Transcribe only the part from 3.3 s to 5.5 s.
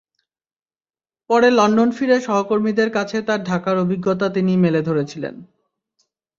ঢাকার অভিজ্ঞতা তিনি মেলে ধরেছিলেন।